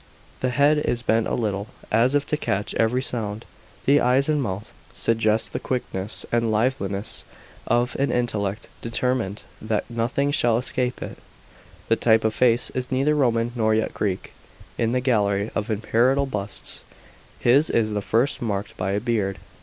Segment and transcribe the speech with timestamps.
[0.39, 3.45] The head is bent a little, as if to catch every sound;
[3.85, 7.23] the eyes and mouth suggest the quickness and liveliness
[7.67, 11.19] of an intellect determined that nothing shall escape it.
[11.87, 14.33] The type of face is neither Roman nor yet Greek.
[14.75, 16.83] In the gallery of imperial busts,
[17.37, 19.37] his is the first marked by a beard.